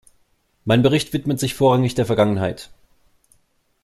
[0.65, 2.71] Mein Bericht widmet sich vorrangig der Vergangenheit.